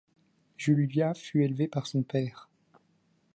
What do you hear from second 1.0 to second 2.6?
fut élevée par son père.